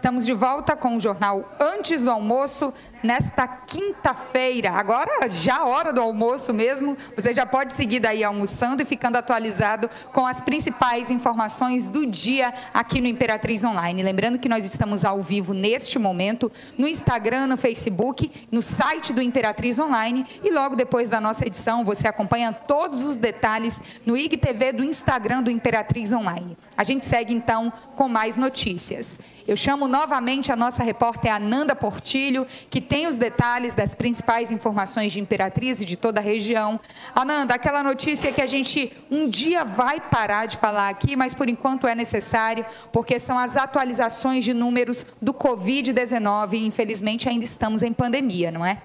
Estamos 0.02 0.26
de 0.26 0.32
volta 0.32 0.74
com 0.74 0.96
o 0.96 1.00
jornal 1.00 1.48
Antes 1.60 2.02
do 2.02 2.10
Almoço, 2.10 2.74
nesta 3.02 3.46
quinta-feira. 3.46 4.70
Agora, 4.70 5.28
já 5.28 5.64
hora 5.64 5.92
do 5.92 6.00
almoço 6.00 6.52
mesmo, 6.52 6.96
você 7.16 7.34
já 7.34 7.44
pode 7.44 7.72
seguir 7.72 8.00
daí 8.00 8.22
almoçando 8.22 8.82
e 8.82 8.84
ficando 8.84 9.16
atualizado 9.16 9.90
com 10.12 10.26
as 10.26 10.40
principais 10.40 11.10
informações 11.10 11.86
do 11.86 12.06
dia 12.06 12.52
aqui 12.72 13.00
no 13.00 13.06
Imperatriz 13.08 13.64
Online. 13.64 14.02
Lembrando 14.02 14.38
que 14.38 14.48
nós 14.48 14.64
estamos 14.64 15.04
ao 15.04 15.20
vivo 15.20 15.52
neste 15.52 15.98
momento 15.98 16.50
no 16.78 16.86
Instagram, 16.86 17.48
no 17.48 17.56
Facebook, 17.56 18.30
no 18.50 18.62
site 18.62 19.12
do 19.12 19.20
Imperatriz 19.20 19.78
Online 19.78 20.24
e 20.42 20.50
logo 20.50 20.76
depois 20.76 21.08
da 21.08 21.20
nossa 21.20 21.46
edição 21.46 21.84
você 21.84 22.06
acompanha 22.06 22.52
todos 22.52 23.04
os 23.04 23.16
detalhes 23.16 23.80
no 24.06 24.16
IGTV 24.16 24.72
do 24.72 24.84
Instagram 24.84 25.42
do 25.42 25.50
Imperatriz 25.50 26.12
Online. 26.12 26.56
A 26.76 26.84
gente 26.84 27.04
segue 27.04 27.34
então 27.34 27.72
com 27.92 28.08
mais 28.08 28.36
notícias. 28.36 29.20
Eu 29.46 29.56
chamo 29.56 29.88
novamente 29.88 30.52
a 30.52 30.56
nossa 30.56 30.82
repórter 30.82 31.34
Ananda 31.34 31.74
Portilho, 31.74 32.46
que 32.70 32.80
tem 32.80 33.06
os 33.06 33.16
detalhes 33.16 33.74
das 33.74 33.94
principais 33.94 34.50
informações 34.50 35.12
de 35.12 35.20
Imperatriz 35.20 35.80
e 35.80 35.84
de 35.84 35.96
toda 35.96 36.20
a 36.20 36.22
região. 36.22 36.78
Ananda, 37.14 37.54
aquela 37.54 37.82
notícia 37.82 38.32
que 38.32 38.40
a 38.40 38.46
gente 38.46 38.92
um 39.10 39.28
dia 39.28 39.64
vai 39.64 40.00
parar 40.00 40.46
de 40.46 40.56
falar 40.56 40.88
aqui, 40.88 41.16
mas 41.16 41.34
por 41.34 41.48
enquanto 41.48 41.86
é 41.86 41.94
necessário, 41.94 42.64
porque 42.92 43.18
são 43.18 43.38
as 43.38 43.56
atualizações 43.56 44.44
de 44.44 44.54
números 44.54 45.04
do 45.20 45.34
Covid-19 45.34 46.54
e 46.54 46.66
infelizmente 46.66 47.28
ainda 47.28 47.44
estamos 47.44 47.82
em 47.82 47.92
pandemia, 47.92 48.50
não 48.50 48.64
é? 48.64 48.82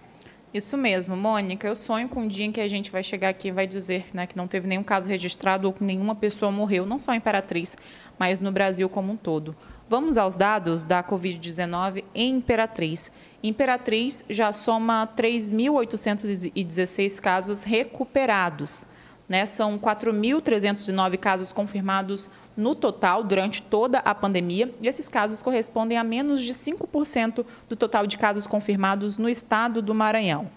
Isso 0.53 0.77
mesmo, 0.77 1.15
Mônica. 1.15 1.67
Eu 1.67 1.75
sonho 1.75 2.07
com 2.07 2.21
um 2.21 2.27
dia 2.27 2.45
em 2.45 2.51
que 2.51 2.61
a 2.61 2.67
gente 2.67 2.89
vai 2.89 3.03
chegar 3.03 3.29
aqui 3.29 3.49
e 3.49 3.51
vai 3.51 3.67
dizer 3.67 4.05
né, 4.13 4.25
que 4.25 4.37
não 4.37 4.47
teve 4.47 4.67
nenhum 4.67 4.81
caso 4.81 5.09
registrado 5.09 5.67
ou 5.67 5.73
que 5.73 5.83
nenhuma 5.83 6.15
pessoa 6.15 6.51
morreu, 6.51 6.85
não 6.85 6.99
só 6.99 7.13
em 7.13 7.17
Imperatriz, 7.17 7.77
mas 8.17 8.41
no 8.41 8.51
Brasil 8.51 8.89
como 8.89 9.13
um 9.13 9.17
todo. 9.17 9.55
Vamos 9.89 10.17
aos 10.17 10.35
dados 10.35 10.83
da 10.83 11.01
Covid-19 11.01 12.03
em 12.13 12.35
Imperatriz. 12.35 13.09
Imperatriz 13.41 14.25
já 14.29 14.51
soma 14.51 15.07
3.816 15.15 17.21
casos 17.21 17.63
recuperados. 17.63 18.85
Né? 19.29 19.45
São 19.45 19.77
4.309 19.77 21.17
casos 21.17 21.51
confirmados 21.51 22.29
no 22.55 22.73
total 22.73 23.23
durante 23.23 23.61
toda 23.61 23.99
a 23.99 24.15
pandemia, 24.15 24.73
e 24.81 24.87
esses 24.87 25.07
casos 25.07 25.41
correspondem 25.41 25.97
a 25.97 26.03
menos 26.03 26.41
de 26.41 26.53
5% 26.53 27.45
do 27.69 27.75
total 27.75 28.07
de 28.07 28.17
casos 28.17 28.47
confirmados 28.47 29.17
no 29.17 29.29
estado 29.29 29.81
do 29.81 29.93
Maranhão. 29.93 30.49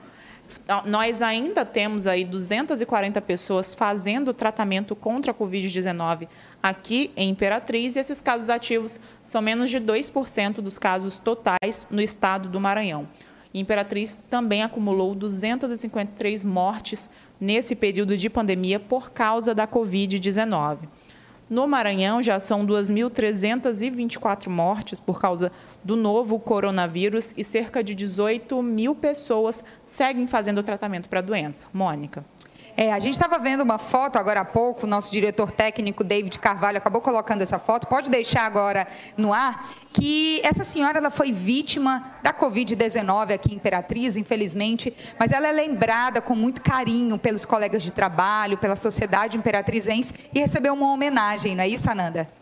Nós 0.84 1.22
ainda 1.22 1.64
temos 1.64 2.06
aí 2.06 2.24
240 2.24 3.20
pessoas 3.20 3.74
fazendo 3.74 4.32
tratamento 4.32 4.94
contra 4.96 5.32
a 5.32 5.34
Covid-19 5.34 6.28
aqui 6.62 7.10
em 7.16 7.30
Imperatriz, 7.30 7.96
e 7.96 7.98
esses 7.98 8.20
casos 8.20 8.50
ativos 8.50 9.00
são 9.22 9.40
menos 9.40 9.70
de 9.70 9.80
2% 9.80 10.56
dos 10.56 10.78
casos 10.78 11.18
totais 11.18 11.86
no 11.90 12.00
estado 12.00 12.48
do 12.48 12.60
Maranhão. 12.60 13.08
Imperatriz 13.52 14.22
também 14.30 14.62
acumulou 14.62 15.14
253 15.14 16.44
mortes 16.44 17.10
nesse 17.40 17.74
período 17.74 18.16
de 18.16 18.30
pandemia 18.30 18.78
por 18.78 19.10
causa 19.10 19.54
da 19.54 19.66
Covid-19. 19.66 20.78
No 21.50 21.66
Maranhão, 21.66 22.22
já 22.22 22.38
são 22.38 22.64
2.324 22.64 24.48
mortes 24.48 25.00
por 25.00 25.20
causa 25.20 25.50
do 25.82 25.96
novo 25.96 26.38
coronavírus 26.38 27.34
e 27.36 27.42
cerca 27.42 27.82
de 27.82 27.92
18 27.92 28.62
mil 28.62 28.94
pessoas 28.94 29.64
seguem 29.84 30.28
fazendo 30.28 30.62
tratamento 30.62 31.08
para 31.08 31.18
a 31.18 31.22
doença. 31.22 31.66
Mônica. 31.74 32.24
É, 32.76 32.92
a 32.92 32.98
gente 32.98 33.12
estava 33.12 33.38
vendo 33.38 33.62
uma 33.62 33.78
foto 33.78 34.16
agora 34.16 34.40
há 34.40 34.44
pouco, 34.44 34.86
o 34.86 34.88
nosso 34.88 35.12
diretor 35.12 35.50
técnico, 35.50 36.02
David 36.02 36.38
Carvalho, 36.38 36.78
acabou 36.78 37.00
colocando 37.00 37.42
essa 37.42 37.58
foto, 37.58 37.86
pode 37.86 38.10
deixar 38.10 38.46
agora 38.46 38.86
no 39.16 39.32
ar, 39.32 39.68
que 39.92 40.40
essa 40.44 40.64
senhora 40.64 40.98
ela 40.98 41.10
foi 41.10 41.32
vítima 41.32 42.14
da 42.22 42.32
Covid-19 42.32 43.34
aqui 43.34 43.52
em 43.52 43.56
Imperatriz, 43.56 44.16
infelizmente, 44.16 44.94
mas 45.18 45.32
ela 45.32 45.48
é 45.48 45.52
lembrada 45.52 46.20
com 46.20 46.34
muito 46.34 46.62
carinho 46.62 47.18
pelos 47.18 47.44
colegas 47.44 47.82
de 47.82 47.90
trabalho, 47.90 48.56
pela 48.56 48.76
sociedade 48.76 49.36
imperatrizense 49.36 50.14
e 50.32 50.38
recebeu 50.38 50.72
uma 50.72 50.92
homenagem, 50.92 51.54
não 51.54 51.64
é 51.64 51.68
isso, 51.68 51.90
Ananda? 51.90 52.39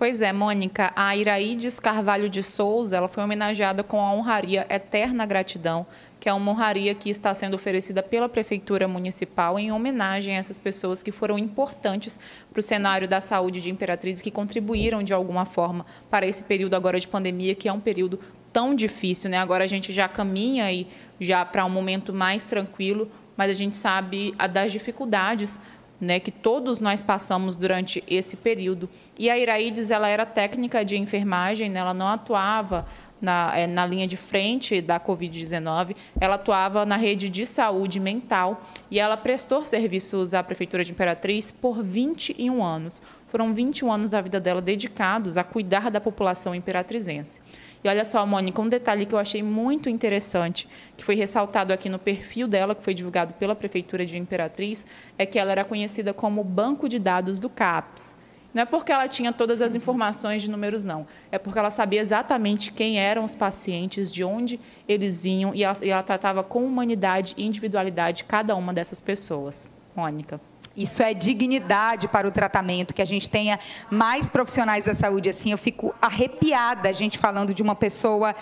Pois 0.00 0.22
é, 0.22 0.32
Mônica, 0.32 0.90
a 0.96 1.14
Iraídes 1.14 1.78
Carvalho 1.78 2.26
de 2.26 2.42
Souza, 2.42 2.96
ela 2.96 3.06
foi 3.06 3.22
homenageada 3.22 3.82
com 3.82 4.00
a 4.00 4.14
honraria 4.14 4.66
Eterna 4.70 5.26
Gratidão 5.26 5.86
que 6.20 6.28
é 6.28 6.32
uma 6.34 6.52
honraria 6.52 6.94
que 6.94 7.08
está 7.08 7.34
sendo 7.34 7.54
oferecida 7.54 8.02
pela 8.02 8.28
Prefeitura 8.28 8.86
Municipal 8.86 9.58
em 9.58 9.72
homenagem 9.72 10.36
a 10.36 10.38
essas 10.38 10.60
pessoas 10.60 11.02
que 11.02 11.10
foram 11.10 11.38
importantes 11.38 12.20
para 12.52 12.60
o 12.60 12.62
cenário 12.62 13.08
da 13.08 13.22
saúde 13.22 13.60
de 13.62 13.70
Imperatriz, 13.70 14.20
que 14.20 14.30
contribuíram 14.30 15.02
de 15.02 15.14
alguma 15.14 15.46
forma 15.46 15.86
para 16.10 16.26
esse 16.26 16.44
período 16.44 16.74
agora 16.74 17.00
de 17.00 17.08
pandemia, 17.08 17.54
que 17.54 17.68
é 17.68 17.72
um 17.72 17.80
período 17.80 18.20
tão 18.52 18.74
difícil. 18.74 19.30
Né? 19.30 19.38
Agora 19.38 19.64
a 19.64 19.66
gente 19.66 19.92
já 19.92 20.06
caminha 20.08 20.66
aí 20.66 20.86
já 21.18 21.42
para 21.44 21.64
um 21.64 21.70
momento 21.70 22.12
mais 22.12 22.44
tranquilo, 22.44 23.10
mas 23.34 23.50
a 23.50 23.54
gente 23.54 23.74
sabe 23.74 24.34
das 24.52 24.70
dificuldades 24.72 25.58
né, 26.00 26.18
que 26.18 26.30
todos 26.30 26.80
nós 26.80 27.02
passamos 27.02 27.56
durante 27.56 28.02
esse 28.08 28.36
período. 28.36 28.88
E 29.18 29.28
a 29.28 29.38
Iraides, 29.38 29.90
ela 29.90 30.08
era 30.08 30.24
técnica 30.24 30.84
de 30.84 30.96
enfermagem, 30.96 31.68
né, 31.68 31.80
ela 31.80 31.94
não 31.94 32.08
atuava 32.08 32.86
na, 33.20 33.52
é, 33.56 33.66
na 33.66 33.84
linha 33.86 34.06
de 34.06 34.16
frente 34.16 34.80
da 34.80 34.98
Covid-19. 34.98 35.96
Ela 36.20 36.36
atuava 36.36 36.86
na 36.86 36.96
rede 36.96 37.28
de 37.28 37.44
saúde 37.44 38.00
mental 38.00 38.62
e 38.90 38.98
ela 38.98 39.16
prestou 39.16 39.64
serviços 39.64 40.34
à 40.34 40.42
Prefeitura 40.42 40.84
de 40.84 40.92
Imperatriz 40.92 41.52
por 41.52 41.82
21 41.82 42.64
anos. 42.64 43.02
Foram 43.28 43.54
21 43.54 43.92
anos 43.92 44.10
da 44.10 44.20
vida 44.20 44.40
dela 44.40 44.60
dedicados 44.60 45.36
a 45.36 45.44
cuidar 45.44 45.90
da 45.90 46.00
população 46.00 46.54
imperatrizense. 46.54 47.40
E 47.82 47.88
olha 47.88 48.04
só, 48.04 48.26
Mônica, 48.26 48.60
um 48.60 48.68
detalhe 48.68 49.06
que 49.06 49.14
eu 49.14 49.18
achei 49.18 49.42
muito 49.42 49.88
interessante, 49.88 50.68
que 50.96 51.04
foi 51.04 51.14
ressaltado 51.14 51.72
aqui 51.72 51.88
no 51.88 51.98
perfil 51.98 52.46
dela, 52.46 52.74
que 52.74 52.82
foi 52.82 52.92
divulgado 52.92 53.32
pela 53.34 53.54
Prefeitura 53.54 54.04
de 54.04 54.18
Imperatriz, 54.18 54.84
é 55.16 55.24
que 55.24 55.38
ela 55.38 55.52
era 55.52 55.64
conhecida 55.64 56.12
como 56.12 56.44
Banco 56.44 56.88
de 56.88 56.98
Dados 56.98 57.38
do 57.38 57.48
CAPS. 57.48 58.19
Não 58.52 58.62
é 58.62 58.64
porque 58.64 58.90
ela 58.90 59.06
tinha 59.06 59.32
todas 59.32 59.60
as 59.60 59.74
informações 59.74 60.42
de 60.42 60.50
números, 60.50 60.82
não. 60.82 61.06
É 61.30 61.38
porque 61.38 61.58
ela 61.58 61.70
sabia 61.70 62.00
exatamente 62.00 62.72
quem 62.72 62.98
eram 62.98 63.24
os 63.24 63.34
pacientes, 63.34 64.12
de 64.12 64.24
onde 64.24 64.58
eles 64.88 65.20
vinham, 65.20 65.54
e 65.54 65.62
ela, 65.62 65.76
e 65.82 65.90
ela 65.90 66.02
tratava 66.02 66.42
com 66.42 66.64
humanidade 66.64 67.34
e 67.36 67.46
individualidade 67.46 68.24
cada 68.24 68.56
uma 68.56 68.72
dessas 68.72 69.00
pessoas. 69.00 69.70
Mônica. 69.94 70.40
Isso 70.76 71.02
é 71.02 71.12
dignidade 71.12 72.08
para 72.08 72.26
o 72.26 72.30
tratamento, 72.30 72.94
que 72.94 73.02
a 73.02 73.06
gente 73.06 73.28
tenha 73.28 73.58
mais 73.90 74.28
profissionais 74.28 74.84
da 74.84 74.94
saúde 74.94 75.28
assim. 75.28 75.50
Eu 75.50 75.58
fico 75.58 75.94
arrepiada 76.00 76.88
a 76.88 76.92
gente 76.92 77.18
falando 77.18 77.52
de 77.52 77.62
uma 77.62 77.74
pessoa 77.74 78.34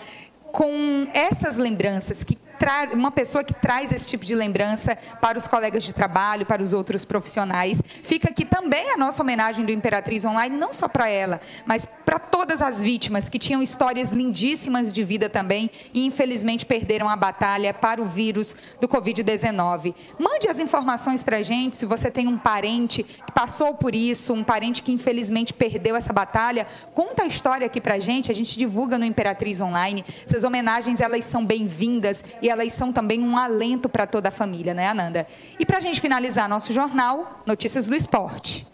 com 0.53 1.07
essas 1.13 1.57
lembranças 1.57 2.23
que 2.23 2.39
uma 2.95 3.11
pessoa 3.11 3.45
que 3.45 3.55
traz 3.55 3.93
esse 3.93 4.09
tipo 4.09 4.25
de 4.25 4.35
lembrança 4.35 4.97
para 5.21 5.39
os 5.39 5.47
colegas 5.47 5.85
de 5.85 5.93
trabalho, 5.93 6.45
para 6.45 6.63
os 6.63 6.73
outros 6.73 7.05
profissionais. 7.05 7.83
Fica 8.03 8.29
aqui 8.29 8.45
também 8.45 8.91
a 8.91 8.97
nossa 8.97 9.23
homenagem 9.23 9.65
do 9.65 9.73
Imperatriz 9.73 10.25
Online, 10.25 10.57
não 10.57 10.73
só 10.73 10.89
para 10.89 11.09
ela, 11.09 11.41
mas 11.65 11.87
para 12.05 12.19
todas 12.19 12.63
as 12.63 12.83
vítimas 12.83 13.29
que 13.29 13.39
tinham 13.39 13.63
histórias 13.63 14.11
lindíssimas 14.11 14.93
de 14.93 15.05
vida 15.05 15.29
também 15.29 15.71
e 15.93 16.05
infelizmente 16.07 16.65
perderam 16.65 17.09
a 17.09 17.17
batalha 17.17 17.73
para 17.75 18.01
o 18.01 18.07
vírus 18.07 18.57
do 18.81 18.89
Covid-19. 18.89 19.95
Mande 20.19 20.49
as 20.49 20.59
informações 20.59 21.23
para 21.23 21.39
a 21.39 21.43
gente, 21.43 21.77
se 21.77 21.87
você 21.87 22.11
tem 22.11 22.27
um 22.27 22.39
parente 22.39 23.03
que 23.03 23.33
passou 23.33 23.75
por 23.75 23.95
isso, 23.95 24.33
um 24.33 24.43
parente 24.43 24.83
que 24.83 24.93
infelizmente 24.93 25.53
perdeu 25.53 25.95
essa 25.97 26.13
batalha, 26.13 26.67
conta 26.95 27.23
a 27.23 27.27
história 27.27 27.67
aqui 27.67 27.81
para 27.81 27.95
a 27.95 27.99
gente, 27.99 28.31
a 28.31 28.35
gente 28.35 28.59
divulga 28.59 28.99
no 28.99 29.05
Imperatriz 29.05 29.61
Online. 29.61 30.05
Essas 30.25 30.45
homenagens, 30.45 31.01
elas 31.01 31.25
são 31.25 31.45
bem-vindas 31.45 32.25
e 32.41 32.48
elas 32.49 32.73
são 32.73 32.93
também 32.93 33.23
um 33.23 33.37
alento 33.37 33.89
para 33.89 34.07
toda 34.07 34.29
a 34.29 34.33
família, 34.33 34.75
né, 34.75 34.89
Ananda? 34.89 35.27
E 35.59 35.67
para 35.67 35.79
a 35.79 35.81
gente 35.81 36.01
finalizar 36.01 36.49
nosso 36.49 36.73
jornal, 36.73 37.43
notícias 37.47 37.87
do 37.87 37.95
esporte. 37.95 38.67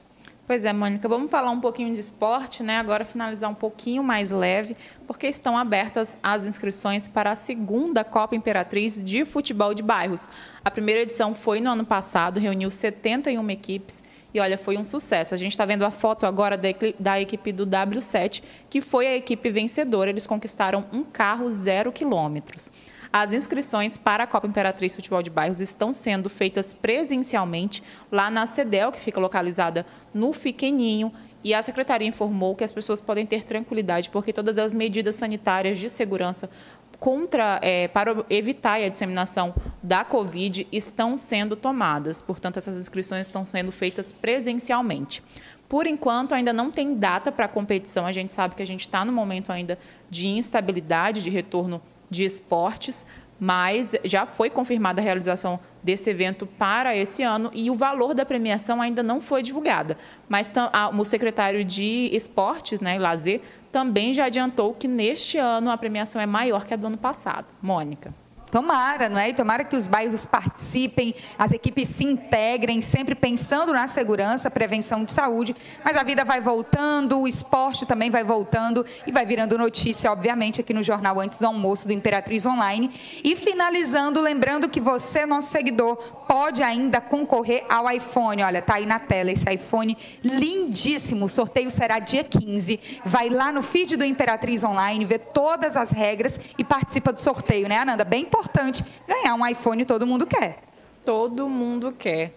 Pois 0.46 0.62
é, 0.64 0.74
Mônica, 0.74 1.08
vamos 1.08 1.30
falar 1.30 1.50
um 1.50 1.58
pouquinho 1.58 1.94
de 1.94 2.00
esporte, 2.00 2.62
né? 2.62 2.76
Agora 2.76 3.02
finalizar 3.04 3.50
um 3.50 3.54
pouquinho 3.54 4.04
mais 4.04 4.30
leve, 4.30 4.76
porque 5.06 5.26
estão 5.26 5.56
abertas 5.56 6.18
as 6.22 6.44
inscrições 6.44 7.08
para 7.08 7.30
a 7.30 7.36
segunda 7.36 8.04
Copa 8.04 8.36
Imperatriz 8.36 9.02
de 9.02 9.24
Futebol 9.24 9.72
de 9.72 9.82
Bairros. 9.82 10.28
A 10.62 10.70
primeira 10.70 11.00
edição 11.00 11.34
foi 11.34 11.60
no 11.60 11.70
ano 11.70 11.86
passado, 11.86 12.38
reuniu 12.38 12.70
71 12.70 13.50
equipes 13.50 14.04
e 14.34 14.40
olha, 14.40 14.58
foi 14.58 14.76
um 14.76 14.84
sucesso. 14.84 15.32
A 15.32 15.36
gente 15.36 15.52
está 15.52 15.64
vendo 15.64 15.84
a 15.84 15.90
foto 15.90 16.26
agora 16.26 16.60
da 16.98 17.20
equipe 17.20 17.52
do 17.52 17.64
W7, 17.64 18.42
que 18.68 18.82
foi 18.82 19.06
a 19.06 19.16
equipe 19.16 19.48
vencedora. 19.48 20.10
Eles 20.10 20.26
conquistaram 20.26 20.84
um 20.92 21.04
carro 21.04 21.50
zero 21.52 21.92
quilômetros. 21.92 22.70
As 23.16 23.32
inscrições 23.32 23.96
para 23.96 24.24
a 24.24 24.26
Copa 24.26 24.48
Imperatriz 24.48 24.96
Futebol 24.96 25.22
de 25.22 25.30
Bairros 25.30 25.60
estão 25.60 25.92
sendo 25.92 26.28
feitas 26.28 26.74
presencialmente 26.74 27.80
lá 28.10 28.28
na 28.28 28.44
CEDEL, 28.44 28.90
que 28.90 28.98
fica 28.98 29.20
localizada 29.20 29.86
no 30.12 30.32
Fiqueninho. 30.32 31.12
E 31.44 31.54
a 31.54 31.62
secretaria 31.62 32.08
informou 32.08 32.56
que 32.56 32.64
as 32.64 32.72
pessoas 32.72 33.00
podem 33.00 33.24
ter 33.24 33.44
tranquilidade, 33.44 34.10
porque 34.10 34.32
todas 34.32 34.58
as 34.58 34.72
medidas 34.72 35.14
sanitárias 35.14 35.78
de 35.78 35.88
segurança 35.88 36.50
contra, 36.98 37.60
é, 37.62 37.86
para 37.86 38.26
evitar 38.28 38.80
a 38.80 38.88
disseminação 38.88 39.54
da 39.80 40.04
Covid 40.04 40.66
estão 40.72 41.16
sendo 41.16 41.54
tomadas. 41.54 42.20
Portanto, 42.20 42.56
essas 42.56 42.76
inscrições 42.76 43.28
estão 43.28 43.44
sendo 43.44 43.70
feitas 43.70 44.10
presencialmente. 44.10 45.22
Por 45.68 45.86
enquanto, 45.86 46.34
ainda 46.34 46.52
não 46.52 46.68
tem 46.68 46.96
data 46.96 47.30
para 47.30 47.44
a 47.44 47.48
competição. 47.48 48.06
A 48.06 48.12
gente 48.12 48.32
sabe 48.32 48.56
que 48.56 48.62
a 48.62 48.66
gente 48.66 48.80
está 48.80 49.04
no 49.04 49.12
momento 49.12 49.52
ainda 49.52 49.78
de 50.10 50.26
instabilidade, 50.26 51.22
de 51.22 51.30
retorno 51.30 51.80
de 52.10 52.24
esportes, 52.24 53.06
mas 53.38 53.94
já 54.04 54.26
foi 54.26 54.48
confirmada 54.48 55.00
a 55.00 55.04
realização 55.04 55.58
desse 55.82 56.08
evento 56.08 56.46
para 56.46 56.96
esse 56.96 57.22
ano 57.22 57.50
e 57.52 57.70
o 57.70 57.74
valor 57.74 58.14
da 58.14 58.24
premiação 58.24 58.80
ainda 58.80 59.02
não 59.02 59.20
foi 59.20 59.42
divulgada. 59.42 59.98
Mas 60.28 60.52
o 60.96 61.04
secretário 61.04 61.64
de 61.64 62.08
Esportes 62.12 62.80
né, 62.80 62.96
e 62.96 62.98
Lazer 62.98 63.40
também 63.70 64.14
já 64.14 64.26
adiantou 64.26 64.72
que 64.72 64.88
neste 64.88 65.36
ano 65.36 65.70
a 65.70 65.76
premiação 65.76 66.22
é 66.22 66.26
maior 66.26 66.64
que 66.64 66.72
a 66.72 66.76
do 66.76 66.86
ano 66.86 66.98
passado. 66.98 67.46
Mônica. 67.60 68.14
Tomara, 68.54 69.08
não 69.08 69.18
é? 69.18 69.30
E 69.30 69.34
tomara 69.34 69.64
que 69.64 69.74
os 69.74 69.88
bairros 69.88 70.26
participem, 70.26 71.12
as 71.36 71.50
equipes 71.50 71.88
se 71.88 72.04
integrem, 72.04 72.80
sempre 72.80 73.16
pensando 73.16 73.72
na 73.72 73.88
segurança, 73.88 74.48
prevenção 74.48 75.02
de 75.02 75.10
saúde, 75.10 75.56
mas 75.84 75.96
a 75.96 76.04
vida 76.04 76.24
vai 76.24 76.40
voltando, 76.40 77.18
o 77.18 77.26
esporte 77.26 77.84
também 77.84 78.10
vai 78.10 78.22
voltando 78.22 78.86
e 79.04 79.10
vai 79.10 79.26
virando 79.26 79.58
notícia, 79.58 80.12
obviamente, 80.12 80.60
aqui 80.60 80.72
no 80.72 80.84
jornal 80.84 81.18
antes 81.18 81.40
do 81.40 81.48
almoço 81.48 81.88
do 81.88 81.92
Imperatriz 81.92 82.46
Online. 82.46 82.92
E 83.24 83.34
finalizando, 83.34 84.20
lembrando 84.20 84.68
que 84.68 84.78
você, 84.78 85.26
nosso 85.26 85.48
seguidor, 85.48 85.96
pode 86.28 86.62
ainda 86.62 87.00
concorrer 87.00 87.64
ao 87.68 87.90
iPhone. 87.90 88.44
Olha, 88.44 88.62
tá 88.62 88.74
aí 88.74 88.86
na 88.86 89.00
tela 89.00 89.32
esse 89.32 89.52
iPhone 89.52 89.98
lindíssimo. 90.22 91.24
O 91.24 91.28
sorteio 91.28 91.72
será 91.72 91.98
dia 91.98 92.22
15. 92.22 92.78
Vai 93.04 93.30
lá 93.30 93.50
no 93.50 93.62
feed 93.62 93.96
do 93.96 94.04
Imperatriz 94.04 94.62
Online, 94.62 95.04
vê 95.04 95.18
todas 95.18 95.76
as 95.76 95.90
regras 95.90 96.38
e 96.56 96.62
participa 96.62 97.12
do 97.12 97.20
sorteio, 97.20 97.68
né, 97.68 97.78
Ananda? 97.78 98.04
Bem 98.04 98.22
importante 98.22 98.43
importante. 98.44 98.84
Ganhar 99.06 99.34
um 99.34 99.46
iPhone 99.46 99.84
todo 99.84 100.06
mundo 100.06 100.26
quer. 100.26 100.58
Todo 101.04 101.48
mundo 101.48 101.92
quer. 101.92 102.34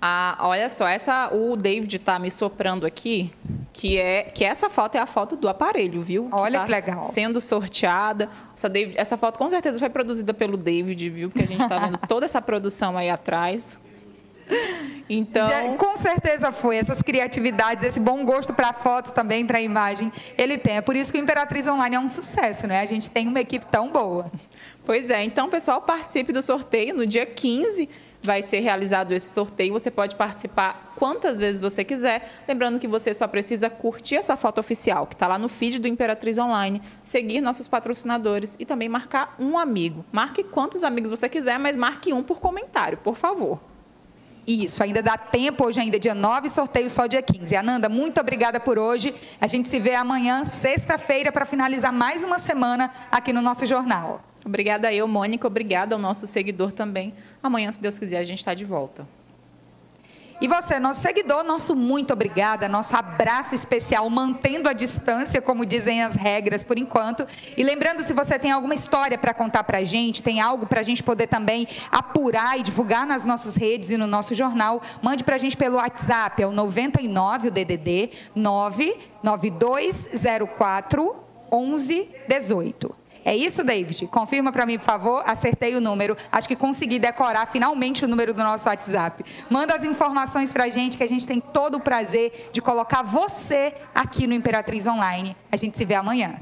Ah, 0.00 0.38
olha 0.42 0.68
só, 0.68 0.86
essa 0.86 1.28
o 1.34 1.56
David 1.56 1.96
está 1.96 2.20
me 2.20 2.30
soprando 2.30 2.86
aqui, 2.86 3.32
que 3.72 3.98
é 3.98 4.22
que 4.22 4.44
essa 4.44 4.70
foto 4.70 4.94
é 4.94 5.00
a 5.00 5.06
foto 5.06 5.34
do 5.34 5.48
aparelho, 5.48 6.00
viu? 6.02 6.28
Que 6.28 6.34
olha 6.34 6.60
tá 6.60 6.66
que 6.66 6.70
legal. 6.70 7.02
Sendo 7.04 7.40
sorteada. 7.40 8.28
Essa, 8.56 8.68
David, 8.68 8.96
essa 8.96 9.16
foto 9.16 9.38
com 9.38 9.50
certeza 9.50 9.78
foi 9.80 9.90
produzida 9.90 10.32
pelo 10.32 10.56
David, 10.56 11.10
viu? 11.10 11.30
Porque 11.30 11.44
a 11.44 11.48
gente 11.48 11.62
está 11.62 11.78
vendo 11.84 11.98
toda 12.06 12.26
essa 12.26 12.40
produção 12.40 12.96
aí 12.96 13.10
atrás. 13.10 13.76
Então, 15.10 15.48
Já, 15.48 15.76
com 15.76 15.96
certeza 15.96 16.52
foi 16.52 16.76
essas 16.76 17.00
criatividades, 17.00 17.86
esse 17.86 17.98
bom 17.98 18.24
gosto 18.24 18.52
para 18.52 18.72
foto 18.72 19.12
também, 19.12 19.46
para 19.46 19.60
imagem, 19.60 20.12
ele 20.36 20.58
tem. 20.58 20.76
É 20.76 20.80
por 20.80 20.94
isso 20.94 21.10
que 21.12 21.18
o 21.18 21.22
Imperatriz 21.22 21.66
Online 21.66 21.96
é 21.96 22.00
um 22.00 22.08
sucesso, 22.08 22.66
né? 22.66 22.80
A 22.80 22.86
gente 22.86 23.10
tem 23.10 23.26
uma 23.26 23.40
equipe 23.40 23.64
tão 23.66 23.90
boa. 23.90 24.30
Pois 24.88 25.10
é, 25.10 25.22
então, 25.22 25.50
pessoal, 25.50 25.82
participe 25.82 26.32
do 26.32 26.40
sorteio 26.40 26.94
no 26.94 27.04
dia 27.04 27.26
15 27.26 27.90
vai 28.22 28.40
ser 28.40 28.60
realizado 28.60 29.12
esse 29.12 29.28
sorteio. 29.28 29.74
Você 29.74 29.90
pode 29.90 30.16
participar 30.16 30.94
quantas 30.96 31.38
vezes 31.38 31.60
você 31.60 31.84
quiser. 31.84 32.26
Lembrando 32.48 32.78
que 32.78 32.88
você 32.88 33.12
só 33.12 33.28
precisa 33.28 33.68
curtir 33.68 34.16
essa 34.16 34.34
foto 34.34 34.58
oficial, 34.58 35.06
que 35.06 35.14
está 35.14 35.28
lá 35.28 35.38
no 35.38 35.46
feed 35.46 35.78
do 35.78 35.88
Imperatriz 35.88 36.38
Online, 36.38 36.80
seguir 37.02 37.42
nossos 37.42 37.68
patrocinadores 37.68 38.56
e 38.58 38.64
também 38.64 38.88
marcar 38.88 39.36
um 39.38 39.58
amigo. 39.58 40.06
Marque 40.10 40.42
quantos 40.42 40.82
amigos 40.82 41.10
você 41.10 41.28
quiser, 41.28 41.58
mas 41.58 41.76
marque 41.76 42.14
um 42.14 42.22
por 42.22 42.40
comentário, 42.40 42.96
por 42.96 43.14
favor. 43.14 43.60
Isso, 44.46 44.82
ainda 44.82 45.02
dá 45.02 45.18
tempo, 45.18 45.66
hoje 45.66 45.80
ainda 45.80 45.96
é 45.96 46.00
dia 46.00 46.14
9, 46.14 46.48
sorteio 46.48 46.88
só 46.88 47.06
dia 47.06 47.20
15. 47.20 47.54
Ananda, 47.54 47.90
muito 47.90 48.18
obrigada 48.18 48.58
por 48.58 48.78
hoje. 48.78 49.14
A 49.38 49.46
gente 49.46 49.68
se 49.68 49.78
vê 49.78 49.94
amanhã, 49.94 50.46
sexta-feira, 50.46 51.30
para 51.30 51.44
finalizar 51.44 51.92
mais 51.92 52.24
uma 52.24 52.38
semana 52.38 52.90
aqui 53.12 53.34
no 53.34 53.42
nosso 53.42 53.66
jornal. 53.66 54.24
Obrigada 54.48 54.92
eu, 54.92 55.06
Mônica. 55.06 55.46
Obrigada 55.46 55.94
ao 55.94 56.00
nosso 56.00 56.26
seguidor 56.26 56.72
também. 56.72 57.14
Amanhã, 57.42 57.70
se 57.70 57.80
Deus 57.80 57.98
quiser, 57.98 58.18
a 58.18 58.24
gente 58.24 58.38
está 58.38 58.54
de 58.54 58.64
volta. 58.64 59.06
E 60.40 60.46
você, 60.46 60.78
nosso 60.78 61.00
seguidor, 61.00 61.42
nosso 61.42 61.74
muito 61.74 62.12
obrigada, 62.12 62.68
nosso 62.68 62.96
abraço 62.96 63.56
especial, 63.56 64.08
mantendo 64.08 64.68
a 64.68 64.72
distância, 64.72 65.42
como 65.42 65.66
dizem 65.66 66.04
as 66.04 66.14
regras 66.14 66.62
por 66.62 66.78
enquanto. 66.78 67.26
E 67.56 67.64
lembrando, 67.64 68.02
se 68.02 68.12
você 68.12 68.38
tem 68.38 68.52
alguma 68.52 68.72
história 68.72 69.18
para 69.18 69.34
contar 69.34 69.64
para 69.64 69.78
a 69.78 69.84
gente, 69.84 70.22
tem 70.22 70.40
algo 70.40 70.64
para 70.64 70.78
a 70.78 70.84
gente 70.84 71.02
poder 71.02 71.26
também 71.26 71.66
apurar 71.90 72.56
e 72.56 72.62
divulgar 72.62 73.04
nas 73.04 73.24
nossas 73.24 73.56
redes 73.56 73.90
e 73.90 73.96
no 73.96 74.06
nosso 74.06 74.32
jornal, 74.32 74.80
mande 75.02 75.24
para 75.24 75.34
a 75.34 75.38
gente 75.38 75.56
pelo 75.56 75.74
WhatsApp, 75.76 76.40
é 76.40 76.46
o 76.46 76.52
99, 76.52 77.48
o 77.48 77.50
DDD, 77.50 78.10
99204 78.36 81.16
1118. 81.50 83.07
É 83.28 83.36
isso, 83.36 83.62
David? 83.62 84.06
Confirma 84.06 84.50
para 84.50 84.64
mim, 84.64 84.78
por 84.78 84.86
favor. 84.86 85.22
Acertei 85.26 85.76
o 85.76 85.82
número. 85.82 86.16
Acho 86.32 86.48
que 86.48 86.56
consegui 86.56 86.98
decorar 86.98 87.44
finalmente 87.44 88.02
o 88.02 88.08
número 88.08 88.32
do 88.32 88.42
nosso 88.42 88.70
WhatsApp. 88.70 89.22
Manda 89.50 89.74
as 89.74 89.84
informações 89.84 90.50
para 90.50 90.64
a 90.64 90.68
gente, 90.70 90.96
que 90.96 91.04
a 91.04 91.06
gente 91.06 91.26
tem 91.26 91.38
todo 91.38 91.74
o 91.74 91.80
prazer 91.80 92.48
de 92.50 92.62
colocar 92.62 93.02
você 93.02 93.74
aqui 93.94 94.26
no 94.26 94.32
Imperatriz 94.32 94.86
Online. 94.86 95.36
A 95.52 95.58
gente 95.58 95.76
se 95.76 95.84
vê 95.84 95.94
amanhã. 95.94 96.36